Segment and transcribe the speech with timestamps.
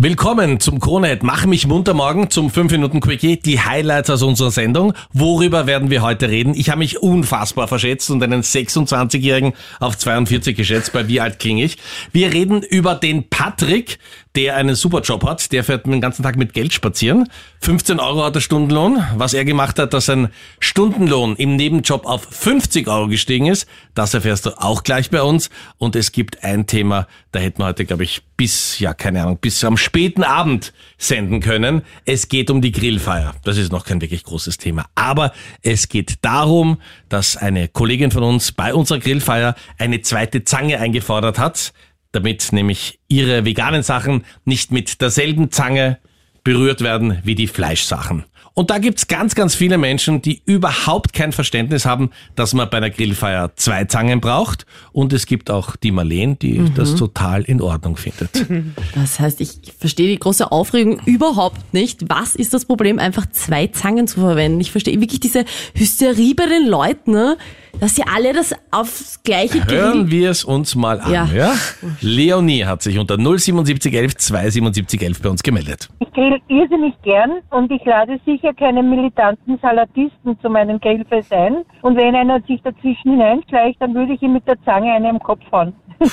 [0.00, 4.52] Willkommen zum Kronehit Mach mich munter morgen zum 5 Minuten Quickie, die Highlights aus unserer
[4.52, 4.92] Sendung.
[5.12, 6.54] Worüber werden wir heute reden?
[6.54, 11.64] Ich habe mich unfassbar verschätzt und einen 26-Jährigen auf 42 geschätzt, bei wie alt klinge
[11.64, 11.78] ich?
[12.12, 13.98] Wir reden über den Patrick,
[14.38, 17.28] der einen super Job hat, der fährt den ganzen Tag mit Geld spazieren.
[17.60, 19.04] 15 Euro hat der Stundenlohn.
[19.16, 20.28] Was er gemacht hat, dass sein
[20.60, 23.66] Stundenlohn im Nebenjob auf 50 Euro gestiegen ist,
[23.96, 25.50] das erfährst du auch gleich bei uns.
[25.76, 29.38] Und es gibt ein Thema, da hätten wir heute, glaube ich, bis, ja, keine Ahnung,
[29.40, 31.82] bis am späten Abend senden können.
[32.04, 33.34] Es geht um die Grillfeier.
[33.42, 34.86] Das ist noch kein wirklich großes Thema.
[34.94, 40.78] Aber es geht darum, dass eine Kollegin von uns bei unserer Grillfeier eine zweite Zange
[40.78, 41.72] eingefordert hat
[42.12, 45.98] damit nämlich ihre veganen Sachen nicht mit derselben Zange
[46.44, 48.24] berührt werden wie die Fleischsachen.
[48.58, 52.78] Und da gibt's ganz, ganz viele Menschen, die überhaupt kein Verständnis haben, dass man bei
[52.78, 54.66] einer Grillfeier zwei Zangen braucht.
[54.90, 56.74] Und es gibt auch die Marleen, die mhm.
[56.74, 58.46] das total in Ordnung findet.
[58.94, 62.08] Das heißt, ich verstehe die große Aufregung überhaupt nicht.
[62.08, 64.60] Was ist das Problem, einfach zwei Zangen zu verwenden?
[64.60, 67.36] Ich verstehe wirklich diese Hysterie bei den Leuten, ne?
[67.80, 71.12] Dass sie alle das aufs gleiche Hören wir es uns mal an.
[71.12, 71.24] Ja.
[71.26, 71.54] ja?
[72.00, 75.88] Leonie hat sich unter 07711 27711 bei uns gemeldet.
[76.00, 81.64] Ich grill irrsinnig gern und ich lade sicher keine militanten Salatisten zu meinem Grillfest ein.
[81.82, 85.18] Und wenn einer sich dazwischen hineinschleicht, dann würde ich ihm mit der Zange einen im
[85.20, 85.72] Kopf hauen.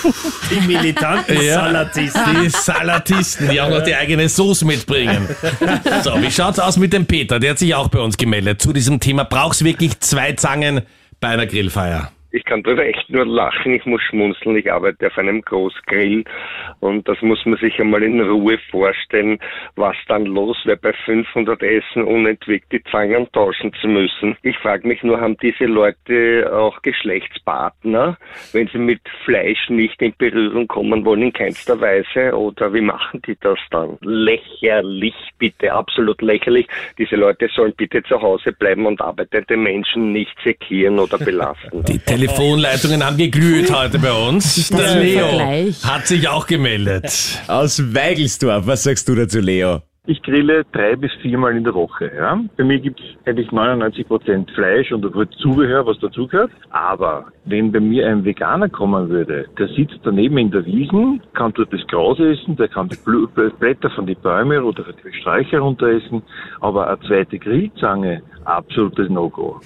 [0.50, 2.42] Die militanten ja, Salatisten.
[2.42, 5.28] Die Salatisten, die auch noch die eigene Soße mitbringen.
[6.02, 7.40] So, wie schaut's aus mit dem Peter?
[7.40, 9.26] Der hat sich auch bei uns gemeldet zu diesem Thema.
[9.26, 10.82] Brauchst wirklich zwei Zangen
[11.20, 12.12] bei einer Grillfeier?
[12.36, 16.26] Ich kann darüber echt nur lachen, ich muss schmunzeln, ich arbeite auf einem Großgrill
[16.82, 19.40] und das muss man sich einmal in Ruhe vorstellen,
[19.78, 24.36] was dann los wäre bei 500 Essen unentwegt die Zangen tauschen zu müssen.
[24.42, 28.18] Ich frage mich nur, haben diese Leute auch Geschlechtspartner,
[28.52, 33.22] wenn sie mit Fleisch nicht in Berührung kommen wollen, in keinster Weise oder wie machen
[33.26, 33.98] die das dann?
[34.02, 36.68] Lächerlich, bitte, absolut lächerlich.
[36.98, 41.86] Diese Leute sollen bitte zu Hause bleiben und arbeitende Menschen nicht sekieren oder belasten.
[42.26, 44.70] Die Telefonleitungen haben geglüht heute bei uns.
[44.70, 45.40] Der Leo
[45.84, 47.14] hat sich auch gemeldet.
[47.46, 49.84] Aus Weigelsdorf, was sagst du dazu, Leo?
[50.08, 52.12] Ich grille drei bis viermal in der Woche.
[52.16, 52.40] Ja?
[52.58, 55.04] Bei mir gibt es eigentlich 99 Prozent Fleisch und
[55.42, 56.52] Zubehör, was dazugehört.
[56.70, 61.54] Aber wenn bei mir ein Veganer kommen würde, der sitzt daneben in der Wiesen, kann
[61.56, 62.98] dort das Gras essen, der kann die
[63.60, 66.22] Blätter von den Bäumen oder die Sträucher runter essen,
[66.62, 69.60] aber eine zweite Grillzange, absolutes No-Go.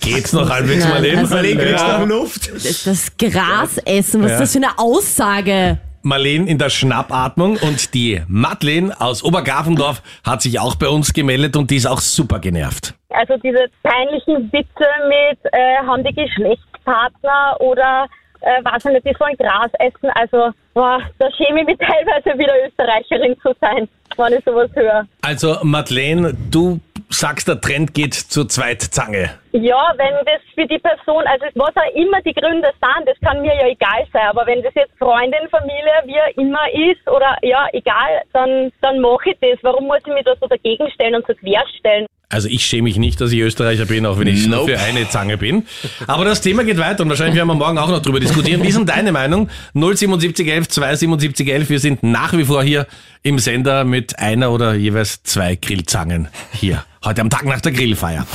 [0.00, 1.18] Geht's noch halbwegs mal hin?
[1.18, 1.98] Also, Marlene, kriegst ja.
[1.98, 2.54] noch Luft?
[2.54, 4.36] Das, das Gras essen, was ja.
[4.36, 5.78] ist das für eine Aussage?
[6.02, 11.56] Marleen in der Schnappatmung und die Madeleine aus Obergrafendorf hat sich auch bei uns gemeldet
[11.56, 12.94] und die ist auch super genervt.
[13.10, 18.06] Also diese peinlichen Witze mit, äh, haben die Geschlechtspartner oder
[18.42, 20.10] äh, weiß nicht, die sollen Gras essen.
[20.14, 25.06] Also, boah, da schäme ich mich teilweise wieder Österreicherin zu sein, wenn ich sowas höre.
[25.22, 26.80] Also, Madeleine, du
[27.12, 29.38] sagst, der Trend geht zur Zweitzange.
[29.52, 33.42] Ja, wenn das für die Person, also was auch immer die Gründe sind, das kann
[33.42, 37.66] mir ja egal sein, aber wenn das jetzt Freundin, Familie, wie immer ist oder ja,
[37.72, 39.58] egal, dann, dann mache ich das.
[39.62, 42.06] Warum muss ich mich da so dagegen stellen und so querstellen?
[42.32, 44.70] Also ich schäme mich nicht, dass ich Österreicher bin, auch wenn ich nope.
[44.70, 45.66] nur für eine Zange bin.
[46.06, 48.62] Aber das Thema geht weiter und wahrscheinlich werden wir morgen auch noch drüber diskutieren.
[48.62, 49.50] Wie ist denn deine Meinung?
[49.74, 51.68] 07711 27711.
[51.68, 52.86] Wir sind nach wie vor hier
[53.22, 56.84] im Sender mit einer oder jeweils zwei Grillzangen hier.
[57.04, 58.26] Heute am Tag nach der Grillfeier.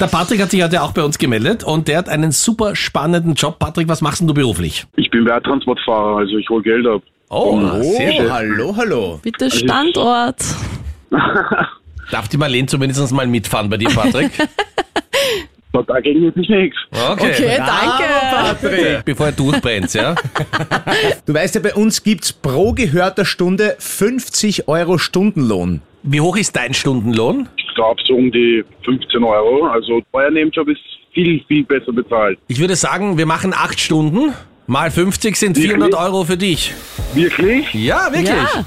[0.00, 3.34] Der Patrick hat sich heute auch bei uns gemeldet und der hat einen super spannenden
[3.34, 3.60] Job.
[3.60, 4.84] Patrick, was machst denn du beruflich?
[4.96, 7.02] Ich bin Werttransportfahrer, also ich hole Geld ab.
[7.30, 8.32] Oh, oh sehr schön.
[8.32, 9.20] hallo, hallo.
[9.22, 10.42] Bitte also Standort.
[12.14, 14.30] Darf die Marlene zumindest mal mitfahren bei dir, Patrick?
[15.88, 16.76] Dagegen ist nichts.
[16.92, 18.04] Okay, okay danke.
[18.30, 19.04] Patrick.
[19.04, 20.14] Bevor er durchbrennt, ja?
[21.26, 25.82] Du weißt ja, bei uns gibt's pro gehörter Stunde 50 Euro Stundenlohn.
[26.04, 27.48] Wie hoch ist dein Stundenlohn?
[27.56, 29.66] Ich glaube so um die 15 Euro.
[29.66, 30.78] Also euer Nebenjob ist
[31.12, 32.38] viel, viel besser bezahlt.
[32.46, 34.32] Ich würde sagen, wir machen acht Stunden.
[34.68, 35.72] Mal 50 sind wirklich?
[35.72, 36.72] 400 Euro für dich.
[37.12, 37.74] Wirklich?
[37.74, 38.28] Ja, wirklich.
[38.28, 38.64] Ja.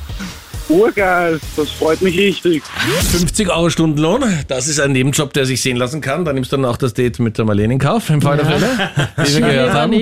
[0.69, 2.63] Urgeil, das freut mich richtig.
[3.11, 6.25] 50 Euro Stundenlohn, das ist ein Nebenjob, der sich sehen lassen kann.
[6.25, 8.45] Da nimmst du dann auch das Date mit der Marlene in Kauf, im Fall der
[8.45, 9.93] Fälle, wie wir gehört haben.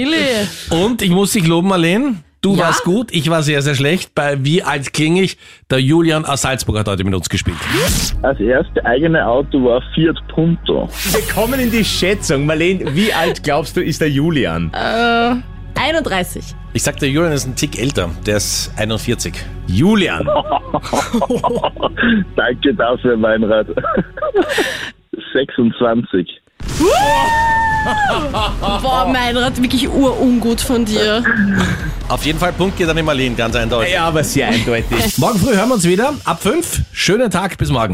[0.69, 2.15] Und ich muss dich loben, Marlene.
[2.41, 2.65] Du ja?
[2.65, 4.13] warst gut, ich war sehr, sehr schlecht.
[4.13, 5.37] Bei Wie alt klinge ich?
[5.71, 7.57] Der Julian aus Salzburg hat heute mit uns gespielt.
[8.21, 10.87] Das erste eigene Auto war Fiat Punto.
[11.11, 12.45] Wir kommen in die Schätzung.
[12.45, 14.71] Marlene, wie alt glaubst du, ist der Julian?
[14.73, 15.35] Äh,
[15.79, 16.55] 31.
[16.75, 18.09] Ich sag, der Julian ist ein Tick älter.
[18.25, 19.33] Der ist 41.
[19.65, 20.25] Julian.
[22.35, 23.67] Danke dafür, Meinrad.
[25.33, 26.41] 26.
[28.81, 31.23] Boah, Meinrad, wirklich urungut von dir.
[32.09, 33.93] Auf jeden Fall Punkt geht an die Marlene, ganz eindeutig.
[33.93, 35.07] Ja, aber sehr eindeutig.
[35.17, 36.13] Morgen früh hören wir uns wieder.
[36.25, 36.81] Ab 5.
[36.91, 37.93] Schönen Tag, bis morgen.